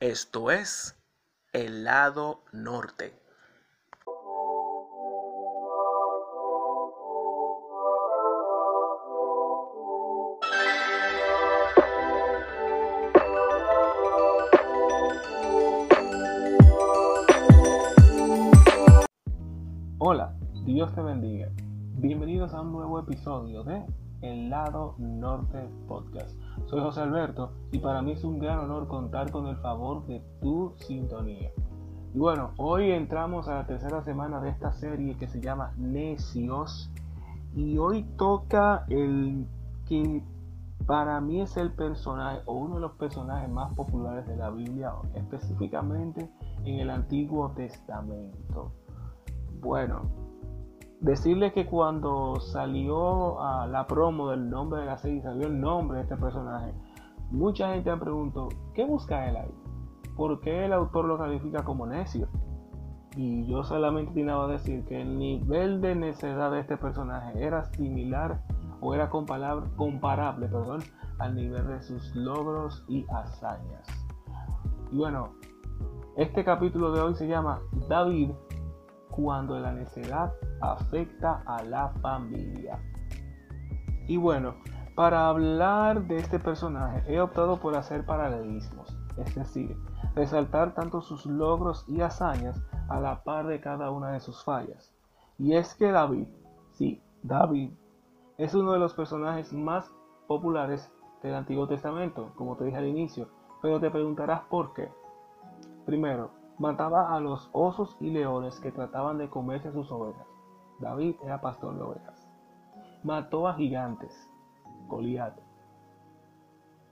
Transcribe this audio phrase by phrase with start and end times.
[0.00, 0.98] Esto es
[1.52, 3.12] el lado norte.
[19.98, 21.50] Hola, Dios te bendiga.
[21.98, 23.84] Bienvenidos a un nuevo episodio de
[24.20, 26.36] El lado norte podcast.
[26.66, 30.20] Soy José Alberto y para mí es un gran honor contar con el favor de
[30.42, 31.50] tu sintonía.
[32.12, 36.90] Y bueno, hoy entramos a la tercera semana de esta serie que se llama Necios
[37.54, 39.46] y hoy toca el
[39.86, 40.22] que
[40.84, 44.92] para mí es el personaje o uno de los personajes más populares de la Biblia,
[45.14, 46.28] específicamente
[46.64, 48.72] en el Antiguo Testamento.
[49.60, 50.02] Bueno,
[51.00, 55.98] decirles que cuando salió a la promo del nombre de la serie, salió el nombre
[55.98, 56.74] de este personaje,
[57.30, 59.54] mucha gente me preguntó, ¿qué busca él ahí?
[60.16, 62.28] ¿Por qué el autor lo califica como necio?
[63.16, 67.64] Y yo solamente tenía a decir que el nivel de necedad de este personaje era
[67.64, 68.42] similar
[68.80, 70.80] o era comparable, perdón,
[71.18, 73.86] al nivel de sus logros y hazañas.
[74.92, 75.30] Y bueno,
[76.16, 78.30] este capítulo de hoy se llama David
[79.10, 82.78] cuando la necedad afecta a la familia.
[84.06, 84.54] Y bueno,
[84.94, 89.76] para hablar de este personaje he optado por hacer paralelismos, es decir,
[90.14, 94.92] resaltar tanto sus logros y hazañas a la par de cada una de sus fallas.
[95.38, 96.26] Y es que David,
[96.72, 97.70] sí, David,
[98.36, 99.90] es uno de los personajes más
[100.26, 103.28] populares del Antiguo Testamento, como te dije al inicio,
[103.62, 104.90] pero te preguntarás por qué.
[105.86, 106.30] Primero,
[106.60, 110.26] mataba a los osos y leones que trataban de comerse sus ovejas.
[110.78, 112.28] David era pastor de ovejas.
[113.02, 114.30] Mató a gigantes.
[114.86, 115.38] Goliat.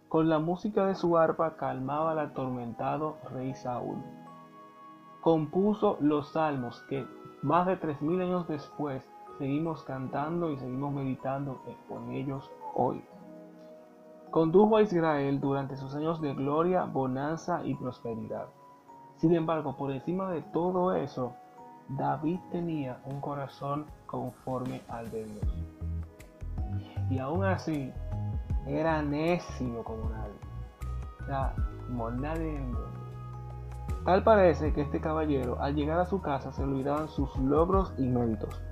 [0.08, 3.98] Con la música de su arpa calmaba al atormentado rey Saúl.
[5.20, 7.06] Compuso los salmos que
[7.42, 13.04] más de tres mil años después seguimos cantando y seguimos meditando con ellos hoy.
[14.30, 18.48] Condujo a Israel durante sus años de gloria, bonanza y prosperidad.
[19.18, 21.34] Sin embargo, por encima de todo eso,
[21.88, 25.54] David tenía un corazón conforme al de Dios.
[27.10, 27.92] Y aún así,
[28.66, 30.38] era necio como nadie.
[31.22, 31.54] O sea,
[31.86, 32.60] como nadie
[34.04, 38.06] Tal parece que este caballero, al llegar a su casa, se olvidaban sus logros y
[38.06, 38.62] méritos.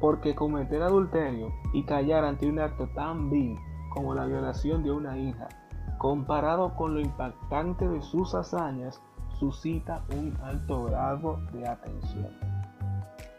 [0.00, 3.56] Porque cometer adulterio y callar ante un acto tan vil
[3.90, 5.48] como la violación de una hija,
[5.98, 9.00] comparado con lo impactante de sus hazañas,
[9.42, 12.28] suscita un alto grado de atención.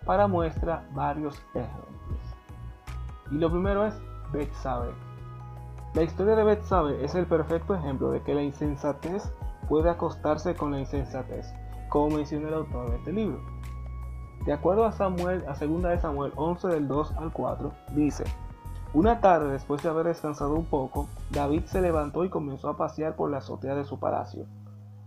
[0.05, 2.19] Para muestra varios ejemplos.
[3.31, 3.93] Y lo primero es
[4.33, 4.91] Betsabe.
[5.93, 9.31] La historia de Betsabe es el perfecto ejemplo de que la insensatez
[9.69, 11.47] puede acostarse con la insensatez,
[11.87, 13.39] como menciona el autor de este libro.
[14.45, 18.25] De acuerdo a Samuel, a 2 de Samuel 11 del 2 al 4, dice:
[18.93, 23.15] Una tarde después de haber descansado un poco, David se levantó y comenzó a pasear
[23.15, 24.45] por la azotea de su palacio.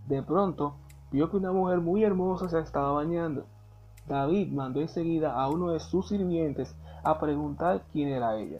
[0.07, 0.77] De pronto,
[1.11, 3.45] vio que una mujer muy hermosa se estaba bañando.
[4.07, 8.57] David mandó enseguida a uno de sus sirvientes a preguntar quién era ella.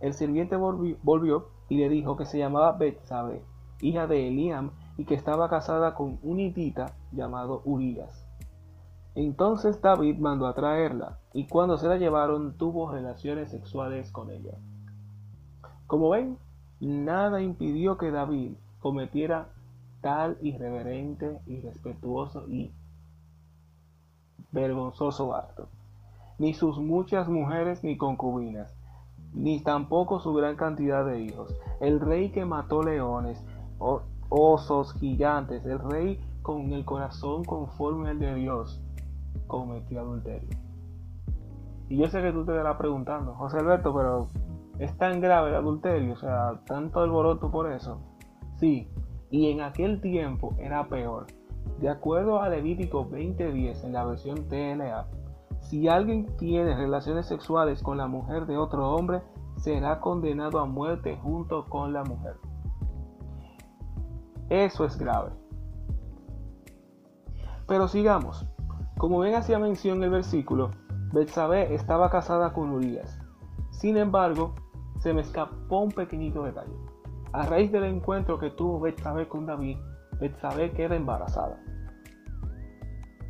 [0.00, 3.42] El sirviente volvió y le dijo que se llamaba Betsabe,
[3.80, 8.26] hija de Eliam, y que estaba casada con un hitita llamado Urias.
[9.14, 14.58] Entonces David mandó a traerla, y cuando se la llevaron tuvo relaciones sexuales con ella.
[15.86, 16.38] Como ven,
[16.80, 19.48] nada impidió que David cometiera
[20.06, 22.70] tal irreverente, irrespetuoso y
[24.52, 25.66] vergonzoso acto.
[26.38, 28.72] Ni sus muchas mujeres ni concubinas,
[29.32, 31.52] ni tampoco su gran cantidad de hijos.
[31.80, 33.44] El rey que mató leones,
[34.28, 38.80] osos, gigantes, el rey con el corazón conforme al de Dios,
[39.48, 40.56] cometió adulterio.
[41.88, 44.28] Y yo sé que tú te estarás preguntando, José Alberto, pero
[44.78, 46.12] ¿es tan grave el adulterio?
[46.12, 47.98] O sea, tanto alboroto por eso.
[48.54, 48.88] Sí,
[49.36, 51.26] y en aquel tiempo era peor.
[51.78, 55.08] De acuerdo a Levítico 20:10 en la versión TLA,
[55.60, 59.20] si alguien tiene relaciones sexuales con la mujer de otro hombre,
[59.56, 62.36] será condenado a muerte junto con la mujer.
[64.48, 65.32] Eso es grave.
[67.68, 68.46] Pero sigamos.
[68.96, 70.70] Como ven hacía mención el versículo,
[71.12, 73.18] Betsabé estaba casada con Urias.
[73.70, 74.54] Sin embargo,
[75.00, 76.85] se me escapó un pequeñito detalle.
[77.36, 79.76] A raíz del encuentro que tuvo Betsabé con David,
[80.18, 81.62] Betsabé queda embarazada.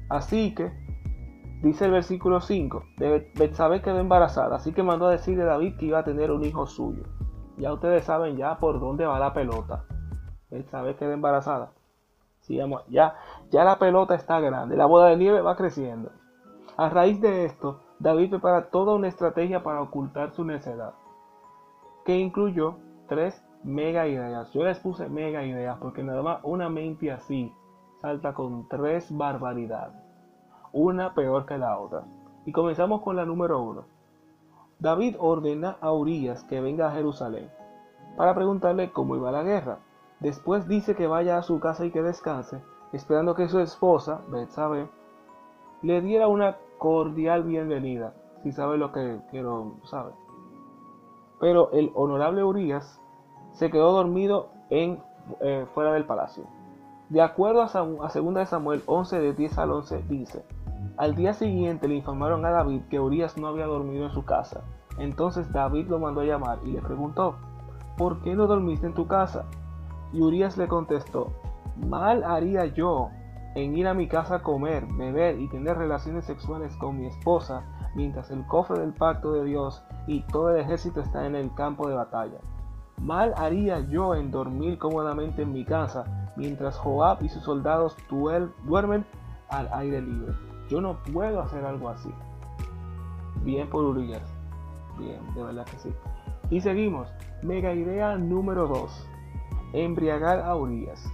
[0.08, 0.70] Así que,
[1.61, 2.85] dice el versículo 5,
[3.35, 6.44] Betsabé quedó embarazada, así que mandó a decirle a David que iba a tener un
[6.44, 7.03] hijo suyo.
[7.56, 9.87] Ya ustedes saben ya por dónde va la pelota.
[10.53, 11.73] Betsabé queda embarazada.
[12.47, 13.17] ya,
[13.50, 16.12] ya la pelota está grande, la bola de nieve va creciendo.
[16.76, 20.94] A raíz de esto, David prepara toda una estrategia para ocultar su necedad,
[22.05, 22.76] que incluyó
[23.08, 24.51] tres mega ideas.
[24.53, 27.53] Yo les puse mega ideas porque nada más una mente así
[28.01, 29.97] salta con tres barbaridades,
[30.73, 32.05] una peor que la otra.
[32.45, 33.85] Y comenzamos con la número uno.
[34.79, 37.51] David ordena a Urias que venga a Jerusalén
[38.17, 39.79] para preguntarle cómo iba la guerra.
[40.21, 44.89] Después dice que vaya a su casa y que descanse, esperando que su esposa, Betsabé,
[45.83, 50.13] le diera una cordial bienvenida, si sabe lo que quiero sabe.
[51.41, 53.01] Pero el honorable Urias
[53.56, 55.00] se quedó dormido en,
[55.41, 56.44] eh, fuera del palacio.
[57.08, 60.44] De acuerdo a, a 2 de Samuel 11 de 10 al 11 dice,
[60.99, 64.62] al día siguiente le informaron a David que Urias no había dormido en su casa.
[64.99, 67.37] Entonces David lo mandó a llamar y le preguntó,
[67.97, 69.44] ¿por qué no dormiste en tu casa?
[70.12, 71.32] Y Urias le contestó,
[71.76, 73.11] mal haría yo
[73.55, 77.64] en ir a mi casa a comer, beber y tener relaciones sexuales con mi esposa
[77.94, 81.88] mientras el cofre del pacto de Dios y todo el ejército está en el campo
[81.88, 82.38] de batalla.
[82.98, 87.96] Mal haría yo en dormir cómodamente en mi casa mientras Joab y sus soldados
[88.64, 89.04] duermen
[89.48, 90.34] al aire libre.
[90.69, 92.10] Yo no puedo hacer algo así.
[93.43, 94.22] Bien por Urias.
[94.98, 95.90] Bien, de verdad que sí.
[96.50, 97.08] Y seguimos.
[97.43, 99.08] Mega idea número 2.
[99.72, 101.04] Embriagar a Urias.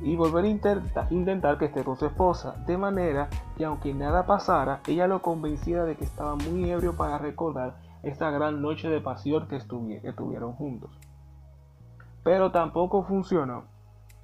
[0.00, 2.56] Y volver a intentar que esté con su esposa.
[2.66, 7.18] De manera que aunque nada pasara, ella lo convenciera de que estaba muy ebrio para
[7.18, 9.58] recordar esta gran noche de pasión que,
[10.00, 10.97] que tuvieron juntos.
[12.28, 13.64] Pero tampoco funcionó.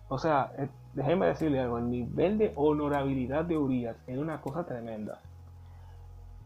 [0.08, 4.66] O sea, eh, déjenme decirle algo, el nivel de honorabilidad de Urias es una cosa
[4.66, 5.22] tremenda.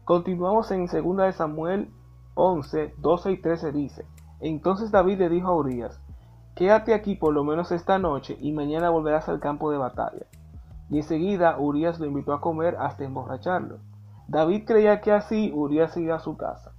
[0.05, 1.91] Continuamos en 2 de Samuel
[2.35, 4.05] 11, 12 y 13 dice,
[4.39, 6.01] entonces David le dijo a Urias,
[6.55, 10.27] quédate aquí por lo menos esta noche y mañana volverás al campo de batalla.
[10.89, 13.79] Y enseguida Urias lo invitó a comer hasta emborracharlo.
[14.29, 16.71] David creía que así Urias iba a su casa.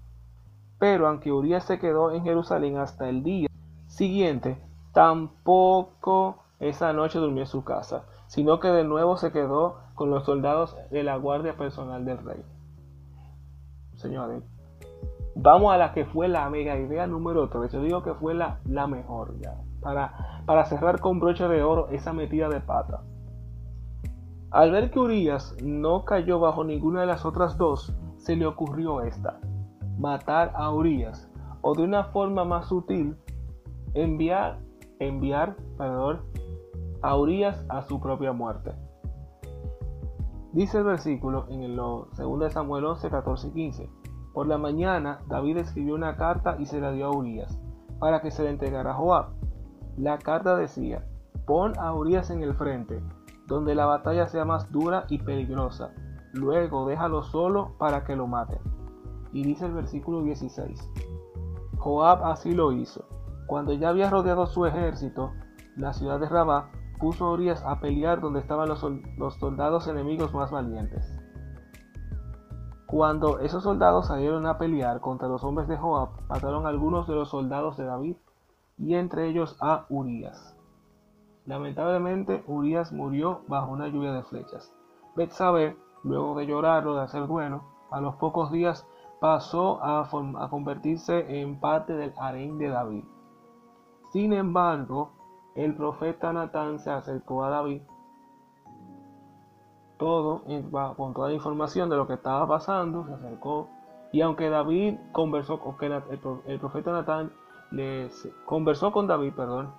[0.79, 3.47] Pero aunque Urias se quedó en Jerusalén hasta el día
[3.89, 4.57] siguiente,
[4.93, 10.25] tampoco esa noche durmió en su casa, sino que de nuevo se quedó con los
[10.25, 12.43] soldados de la guardia personal del rey.
[13.95, 14.43] Señores,
[15.35, 17.73] vamos a la que fue la mega idea número 3.
[17.73, 19.57] Yo digo que fue la, la mejor ya.
[19.81, 23.03] Para, para cerrar con broche de oro esa metida de pata.
[24.51, 29.01] Al ver que Urias no cayó bajo ninguna de las otras dos, se le ocurrió
[29.03, 29.39] esta:
[29.99, 33.17] matar a Urias, o de una forma más sutil,
[33.95, 34.59] enviar,
[35.01, 36.21] enviar perdón,
[37.03, 38.73] a Urias a su propia muerte.
[40.53, 43.91] Dice el versículo en el 2 de Samuel 11, 14 y 15.
[44.33, 47.59] Por la mañana David escribió una carta y se la dio a Urias
[47.99, 49.31] para que se la entregara a Joab.
[49.97, 51.07] La carta decía,
[51.47, 53.03] pon a Urias en el frente,
[53.47, 55.93] donde la batalla sea más dura y peligrosa.
[56.33, 58.61] Luego déjalo solo para que lo maten.
[59.33, 60.91] Y dice el versículo 16.
[61.77, 63.05] Joab así lo hizo.
[63.51, 65.33] Cuando ya había rodeado su ejército,
[65.75, 66.71] la ciudad de Rabá,
[67.01, 68.79] puso a Urias a pelear donde estaban los,
[69.41, 71.05] soldados enemigos más valientes.
[72.87, 77.17] Cuando esos soldados salieron a pelear contra los hombres de Joab, mataron a algunos de
[77.17, 78.15] los soldados de David
[78.79, 80.57] y entre ellos a Urias.
[81.45, 84.73] Lamentablemente, Urias murió bajo una lluvia de flechas.
[85.17, 88.87] Betsabé, luego de llorarlo, de hacer bueno, a los pocos días
[89.21, 93.03] pasó a, a convertirse en parte del harén de David.
[94.11, 95.13] Sin embargo,
[95.55, 97.83] el profeta Natán se acercó a David
[99.99, 100.43] todo
[100.97, 103.69] con toda la información de lo que estaba pasando, se acercó
[104.13, 107.31] y aunque David conversó con el, profeta Natán
[107.71, 108.09] le
[108.47, 109.73] conversó con David, perdón,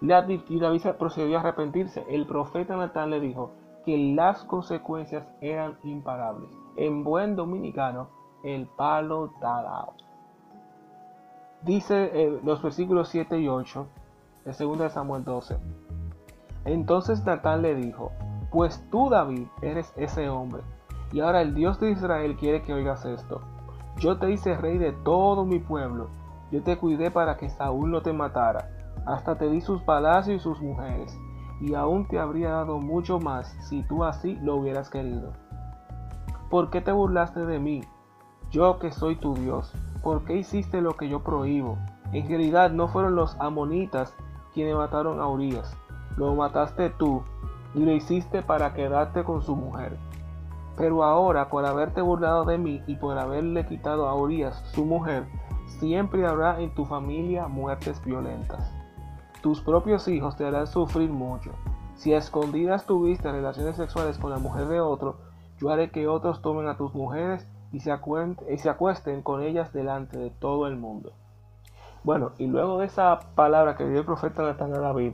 [0.00, 2.04] le y David procedió a arrepentirse.
[2.08, 3.52] El profeta Natán le dijo
[3.84, 6.50] que las consecuencias eran imparables.
[6.76, 8.08] En buen dominicano,
[8.44, 9.94] el palo talado.
[11.62, 13.86] Dice eh, los versículos 7 y 8
[14.44, 15.56] de 2 Samuel 12.
[16.64, 18.12] Entonces Natán le dijo,
[18.50, 20.62] pues tú David eres ese hombre,
[21.12, 23.40] y ahora el Dios de Israel quiere que oigas esto.
[23.98, 26.08] Yo te hice rey de todo mi pueblo,
[26.50, 28.70] yo te cuidé para que Saúl no te matara,
[29.06, 31.16] hasta te di sus palacios y sus mujeres,
[31.60, 35.32] y aún te habría dado mucho más si tú así lo hubieras querido.
[36.50, 37.82] ¿Por qué te burlaste de mí,
[38.50, 39.72] yo que soy tu Dios?
[40.06, 41.78] ¿Por qué hiciste lo que yo prohíbo?
[42.12, 44.14] En realidad no fueron los amonitas
[44.54, 45.76] quienes mataron a Urias.
[46.16, 47.24] Lo mataste tú
[47.74, 49.96] y lo hiciste para quedarte con su mujer.
[50.76, 55.26] Pero ahora, por haberte burlado de mí y por haberle quitado a Urias su mujer,
[55.80, 58.72] siempre habrá en tu familia muertes violentas.
[59.42, 61.50] Tus propios hijos te harán sufrir mucho.
[61.96, 65.16] Si a escondidas tuviste relaciones sexuales con la mujer de otro,
[65.58, 67.94] yo haré que otros tomen a tus mujeres y se,
[68.48, 71.12] y se acuesten con ellas delante de todo el mundo.
[72.04, 75.12] Bueno, y luego de esa palabra que dio el profeta Natán a David,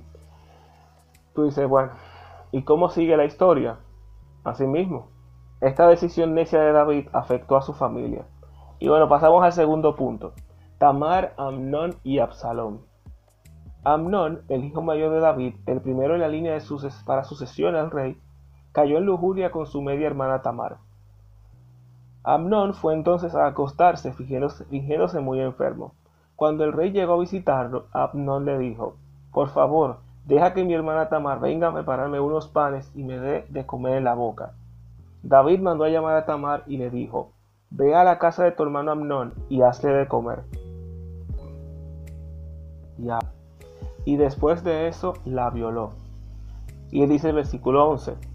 [1.35, 1.93] tú dices, bueno,
[2.51, 3.79] ¿y cómo sigue la historia?
[4.45, 5.09] Asimismo,
[5.61, 8.27] esta decisión necia de David afectó a su familia.
[8.79, 10.33] Y bueno, pasamos al segundo punto.
[10.79, 12.83] Tamar, Amnón y Absalón.
[13.85, 16.63] Amnón, el hijo mayor de David, el primero en la línea de
[17.07, 18.21] para sucesión al rey,
[18.73, 20.79] cayó en lujuria con su media hermana Tamar.
[22.25, 25.95] Amnón fue entonces a acostarse fingiéndose, muy enfermo.
[26.37, 28.97] Cuando el rey llegó a visitarlo, Amnón le dijo,
[29.33, 33.45] Por favor, deja que mi hermana Tamar venga a prepararme unos panes y me dé
[33.49, 34.53] de comer en la boca.
[35.23, 37.33] David mandó a llamar a Tamar y le dijo,
[37.71, 40.45] Ve a la casa de tu hermano Amnón y hazle de comer.
[42.99, 43.19] Ya.
[44.05, 45.93] Y después de eso la violó.
[46.91, 48.32] Y él dice el versículo 11.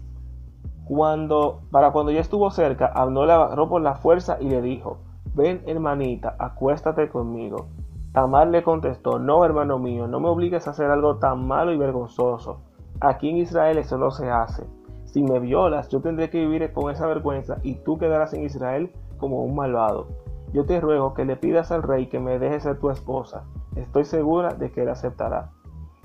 [0.88, 4.96] Cuando, para cuando ya estuvo cerca, Amnón la agarró por la fuerza y le dijo,
[5.34, 7.68] ven hermanita, acuéstate conmigo.
[8.12, 11.76] Tamar le contestó, no hermano mío, no me obligues a hacer algo tan malo y
[11.76, 12.62] vergonzoso.
[13.00, 14.64] Aquí en Israel eso no se hace.
[15.04, 18.90] Si me violas, yo tendré que vivir con esa vergüenza y tú quedarás en Israel
[19.18, 20.06] como un malvado.
[20.54, 23.44] Yo te ruego que le pidas al rey que me deje ser tu esposa.
[23.76, 25.50] Estoy segura de que él aceptará.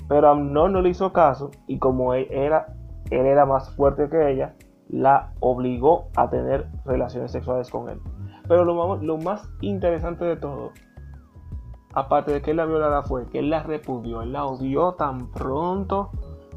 [0.10, 2.76] Pero Amnón no le hizo caso y como él era,
[3.12, 4.56] él era más fuerte que ella,
[4.94, 8.00] la obligó a tener relaciones sexuales con él.
[8.48, 10.72] Pero lo, más interesante de todo,
[11.94, 15.32] aparte de que él la violara, fue que él la repudió, él la odió tan
[15.32, 16.12] pronto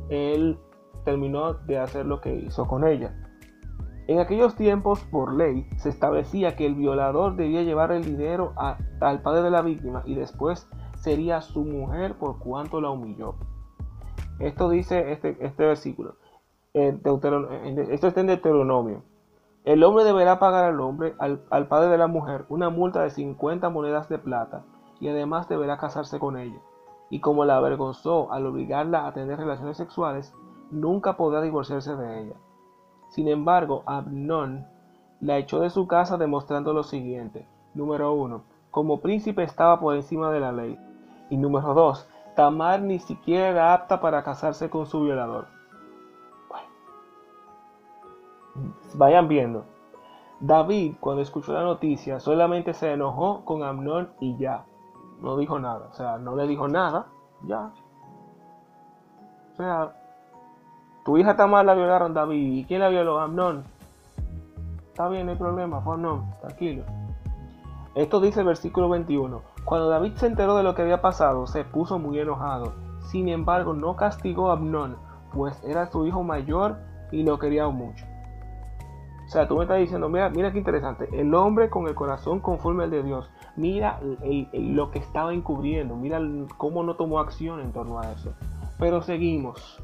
[0.08, 0.58] él
[1.04, 3.14] terminó de hacer lo que hizo con ella.
[4.06, 8.52] En aquellos tiempos, por ley, se establecía que el violador debía llevar el dinero
[9.00, 13.34] al padre de la víctima y después sería su mujer por cuanto la humilló.
[14.38, 16.16] Esto dice este, este versículo.
[16.76, 19.02] Esto está en Deuteronomio.
[19.64, 23.10] El hombre deberá pagar al hombre, al, al padre de la mujer, una multa de
[23.10, 24.62] 50 monedas de plata
[25.00, 26.58] y además deberá casarse con ella.
[27.08, 30.34] Y como la avergonzó al obligarla a tener relaciones sexuales,
[30.70, 32.34] nunca podrá divorciarse de ella.
[33.08, 34.66] Sin embargo, Abnón
[35.20, 37.48] la echó de su casa demostrando lo siguiente.
[37.72, 38.42] Número 1.
[38.70, 40.78] Como príncipe estaba por encima de la ley.
[41.30, 42.06] Y número 2.
[42.34, 45.55] Tamar ni siquiera era apta para casarse con su violador.
[48.94, 49.64] Vayan viendo.
[50.40, 54.64] David, cuando escuchó la noticia, solamente se enojó con Amnón y ya.
[55.20, 55.88] No dijo nada.
[55.90, 57.06] O sea, no le dijo nada.
[57.42, 57.72] Ya.
[59.52, 59.92] O sea,
[61.04, 62.58] tu hija mal, la violaron David.
[62.58, 63.20] ¿Y quién la violó?
[63.20, 63.64] Amnón.
[64.88, 66.84] Está bien, no hay problema, fue Amnón, tranquilo.
[67.94, 69.40] Esto dice el versículo 21.
[69.64, 72.72] Cuando David se enteró de lo que había pasado, se puso muy enojado.
[73.00, 74.96] Sin embargo, no castigó a Amnón,
[75.32, 76.76] pues era su hijo mayor
[77.10, 78.04] y lo quería mucho.
[79.26, 81.08] O sea, tú me estás diciendo, mira, mira qué interesante.
[81.12, 83.28] El hombre con el corazón conforme al de Dios.
[83.56, 84.00] Mira
[84.52, 85.96] lo que estaba encubriendo.
[85.96, 86.20] Mira
[86.56, 88.32] cómo no tomó acción en torno a eso.
[88.78, 89.82] Pero seguimos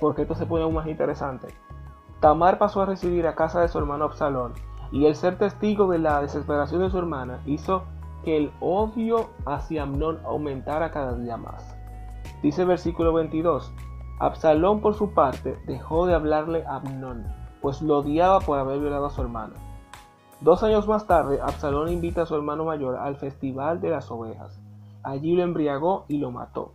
[0.00, 1.48] porque esto se pone aún más interesante.
[2.20, 4.54] Tamar pasó a residir a casa de su hermano Absalón,
[4.90, 7.84] y el ser testigo de la desesperación de su hermana hizo
[8.24, 11.76] que el odio hacia Amnón aumentara cada día más.
[12.42, 13.72] Dice el versículo 22,
[14.18, 17.26] Absalón por su parte dejó de hablarle a Amnón,
[17.60, 19.54] pues lo odiaba por haber violado a su hermana.
[20.40, 24.58] Dos años más tarde, Absalón invita a su hermano mayor al festival de las ovejas.
[25.02, 26.72] Allí lo embriagó y lo mató.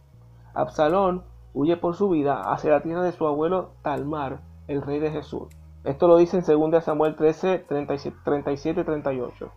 [0.53, 1.23] Absalón
[1.53, 5.47] huye por su vida hacia la tierra de su abuelo Talmar, el rey de Jesús.
[5.83, 9.49] Esto lo dice en 2 Samuel 13, 37-38.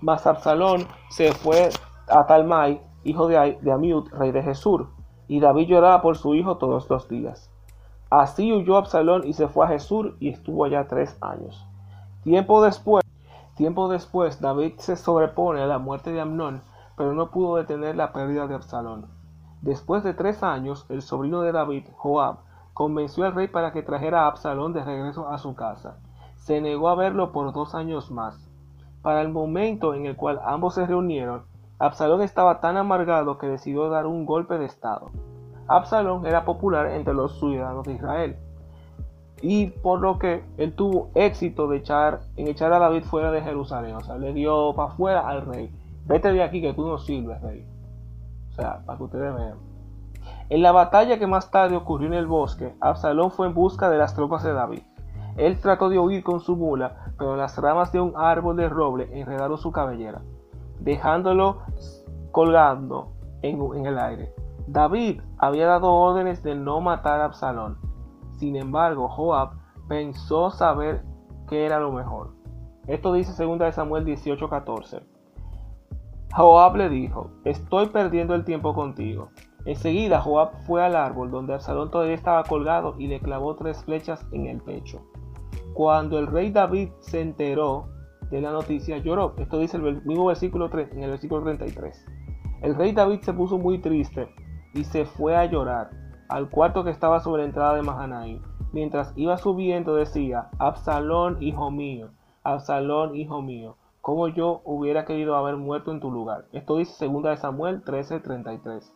[0.00, 1.68] Mas Absalón se fue
[2.08, 3.36] a Talmai, hijo de
[3.70, 4.82] Amiud, rey de Jesús,
[5.28, 7.51] y David lloraba por su hijo todos los días.
[8.12, 11.66] Así huyó Absalón y se fue a Jesús y estuvo allá tres años.
[12.22, 13.02] Tiempo después,
[13.54, 16.60] tiempo después, David se sobrepone a la muerte de Amnón,
[16.94, 19.06] pero no pudo detener la pérdida de Absalón.
[19.62, 22.40] Después de tres años, el sobrino de David, Joab,
[22.74, 25.96] convenció al rey para que trajera a Absalón de regreso a su casa.
[26.36, 28.46] Se negó a verlo por dos años más.
[29.00, 31.44] Para el momento en el cual ambos se reunieron,
[31.78, 35.10] Absalón estaba tan amargado que decidió dar un golpe de estado.
[35.68, 38.36] Absalón era popular entre los ciudadanos de Israel,
[39.40, 43.42] y por lo que él tuvo éxito de echar, en echar a David fuera de
[43.42, 43.96] Jerusalén.
[43.96, 45.70] O sea, le dio para afuera al rey.
[46.06, 47.66] Vete de aquí que tú no sirves, rey.
[48.50, 49.58] O sea, para que ustedes vean.
[50.48, 53.98] En la batalla que más tarde ocurrió en el bosque, Absalón fue en busca de
[53.98, 54.82] las tropas de David.
[55.36, 59.08] Él trató de huir con su mula, pero las ramas de un árbol de roble
[59.18, 60.20] enredaron su cabellera,
[60.78, 61.58] dejándolo
[62.30, 64.34] colgando en, el aire.
[64.66, 67.78] David había dado órdenes de no matar a Absalón.
[68.38, 69.50] Sin embargo, Joab
[69.88, 71.04] pensó saber
[71.48, 72.34] qué era lo mejor.
[72.86, 75.02] Esto dice 2 Samuel 18:14.
[76.34, 79.30] Joab le dijo, estoy perdiendo el tiempo contigo.
[79.64, 84.26] Enseguida Joab fue al árbol donde Absalón todavía estaba colgado y le clavó tres flechas
[84.32, 85.02] en el pecho.
[85.74, 87.88] Cuando el rey David se enteró
[88.30, 89.34] de la noticia, lloró.
[89.36, 92.06] Esto dice el mismo versículo 3, en el versículo 33.
[92.62, 94.28] El rey David se puso muy triste
[94.74, 95.90] y se fue a llorar
[96.28, 98.40] al cuarto que estaba sobre la entrada de Mahanaim.
[98.72, 102.10] Mientras iba subiendo decía, Absalón, hijo mío,
[102.42, 106.46] Absalón, hijo mío, como yo hubiera querido haber muerto en tu lugar.
[106.52, 108.92] Esto dice 2 Samuel 13:33.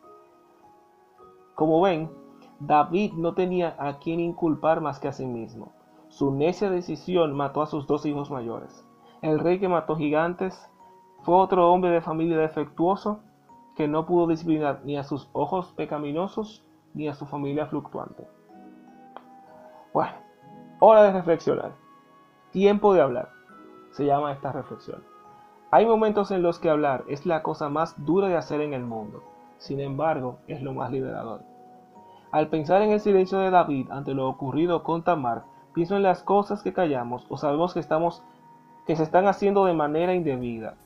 [1.55, 2.11] Como ven,
[2.59, 5.73] David no tenía a quien inculpar más que a sí mismo.
[6.09, 8.87] Su necia decisión mató a sus dos hijos mayores.
[9.21, 10.71] El rey que mató gigantes
[11.23, 13.21] fue otro hombre de familia defectuoso
[13.77, 16.65] que no pudo disciplinar ni a sus ojos pecaminosos
[16.95, 18.27] ni a su familia fluctuante.
[19.93, 20.15] Bueno,
[20.81, 21.73] hora de reflexionar.
[22.51, 23.29] Tiempo de hablar.
[23.91, 25.05] Se llama esta reflexión.
[25.71, 28.83] Hay momentos en los que hablar es la cosa más dura de hacer en el
[28.83, 29.23] mundo.
[29.59, 31.43] Sin embargo, es lo más liberador.
[32.31, 36.23] Al pensar en el silencio de David ante lo ocurrido con Tamar, pienso en las
[36.23, 38.23] cosas que callamos o sabemos que estamos
[38.87, 40.77] que se están haciendo de manera indebida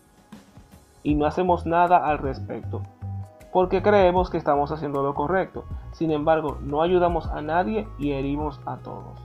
[1.02, 2.82] y no hacemos nada al respecto,
[3.52, 5.64] porque creemos que estamos haciendo lo correcto.
[5.92, 9.20] Sin embargo, no ayudamos a nadie y herimos a todos.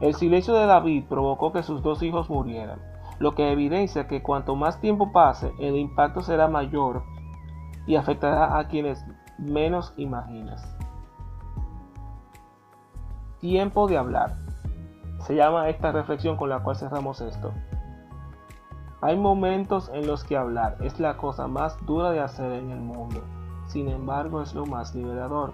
[0.00, 2.80] El silencio de David provocó que sus dos hijos murieran,
[3.18, 7.02] lo que evidencia que cuanto más tiempo pase, el impacto será mayor
[7.86, 9.04] y afectará a quienes
[9.38, 10.76] menos imaginas.
[13.40, 14.36] Tiempo de hablar.
[15.20, 17.52] Se llama esta reflexión con la cual cerramos esto.
[19.04, 22.80] Hay momentos en los que hablar es la cosa más dura de hacer en el
[22.80, 23.22] mundo,
[23.66, 25.52] sin embargo es lo más liberador.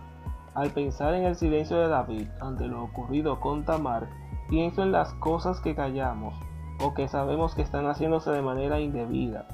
[0.54, 4.08] Al pensar en el silencio de David ante lo ocurrido con Tamar,
[4.48, 6.32] pienso en las cosas que callamos
[6.80, 9.48] o que sabemos que están haciéndose de manera indebida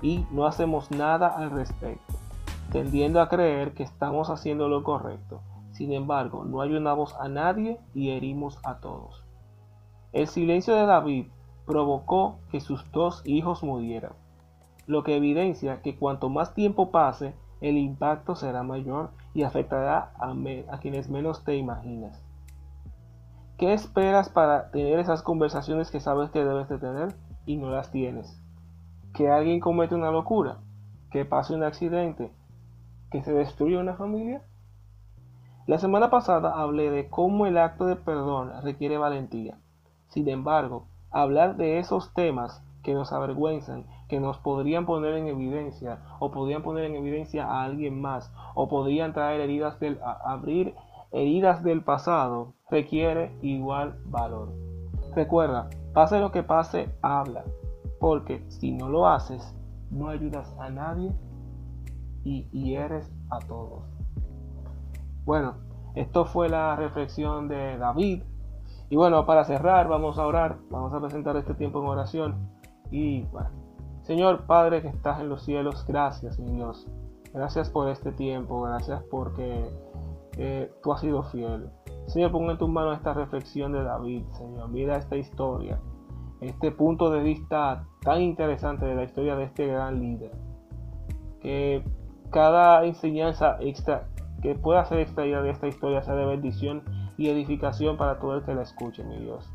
[0.00, 2.14] y no hacemos nada al respecto,
[2.70, 5.40] tendiendo a creer que estamos haciendo lo correcto.
[5.72, 9.24] Sin embargo, no ayudamos a nadie y herimos a todos.
[10.12, 11.26] El silencio de David
[11.66, 14.12] provocó que sus dos hijos murieran,
[14.86, 20.78] lo que evidencia que cuanto más tiempo pase, el impacto será mayor y afectará a,
[20.78, 22.20] quienes menos te imaginas.
[23.56, 27.14] ¿Qué esperas para tener esas conversaciones que sabes que debes de tener
[27.46, 28.40] y no las tienes?
[29.14, 30.58] ¿Que alguien comete una locura?
[31.10, 32.32] ¿Que pase un accidente?
[33.10, 34.42] ¿Que se destruya una familia?
[35.66, 39.56] La semana pasada hablé de cómo el acto de perdón requiere valentía.
[40.08, 46.00] Sin embargo, hablar de esos temas que nos avergüenzan, que nos podrían poner en evidencia
[46.18, 50.74] o podrían poner en evidencia a alguien más o podrían traer heridas del abrir
[51.12, 54.52] heridas del pasado requiere igual valor.
[55.14, 57.44] Recuerda, pase lo que pase, habla,
[58.00, 59.54] porque si no lo haces,
[59.90, 61.12] no ayudas a nadie
[62.24, 63.84] y hieres a todos.
[65.24, 65.54] Bueno,
[65.94, 68.22] esto fue la reflexión de David
[68.92, 72.50] y bueno, para cerrar, vamos a orar, vamos a presentar este tiempo en oración.
[72.90, 73.48] Y bueno,
[74.02, 76.86] Señor Padre que estás en los cielos, gracias, mi Dios.
[77.32, 79.64] Gracias por este tiempo, gracias porque
[80.36, 81.70] eh, tú has sido fiel.
[82.08, 84.68] Señor, ponga en tus manos esta reflexión de David, Señor.
[84.68, 85.80] Mira esta historia,
[86.42, 90.32] este punto de vista tan interesante de la historia de este gran líder.
[91.40, 91.82] Que
[92.30, 94.10] cada enseñanza extra
[94.42, 96.82] que pueda ser extraída de esta historia sea de bendición
[97.16, 99.50] y edificación para todo el que la escuche, mi Dios.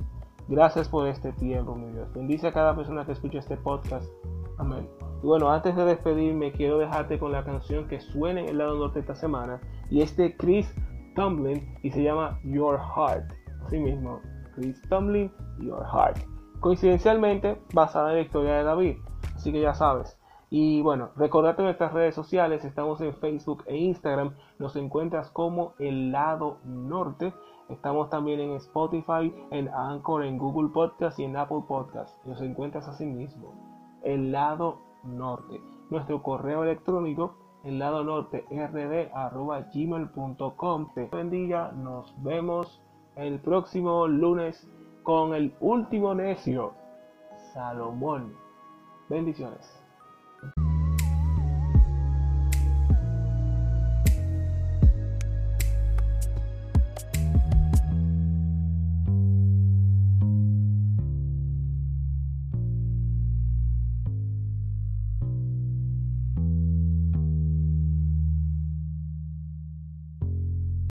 [0.48, 2.12] Gracias por este tiempo, mi Dios.
[2.14, 4.10] Bendice a cada persona que escuche este podcast.
[4.58, 4.88] Amén.
[5.22, 8.78] Y bueno, antes de despedirme, quiero dejarte con la canción que suena en el lado
[8.78, 9.60] norte esta semana.
[9.90, 10.74] Y es de Chris
[11.16, 13.30] Tumblin y se llama Your Heart.
[13.66, 14.22] Así mismo,
[14.56, 16.20] Chris Tumblin, Your Heart.
[16.62, 18.98] Coincidencialmente basada en la historia de David.
[19.36, 20.17] Así que ya sabes.
[20.50, 26.14] Y bueno, recordate nuestras redes sociales, estamos en Facebook e Instagram, nos encuentras como el
[26.14, 27.34] lado norte,
[27.68, 32.88] estamos también en Spotify, en Anchor, en Google Podcast y en Apple Podcast, nos encuentras
[32.88, 33.54] así mismo,
[34.04, 35.60] el lado norte.
[35.90, 39.14] Nuestro correo electrónico, el lado norte rd.gmail.com.
[40.94, 42.82] Te bendiga, nos vemos
[43.16, 44.70] el próximo lunes
[45.04, 46.74] con el último necio,
[47.54, 48.34] Salomón.
[49.10, 49.77] Bendiciones.